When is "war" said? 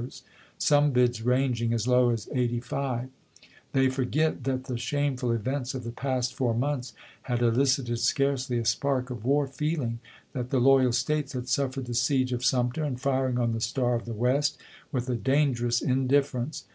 9.26-9.46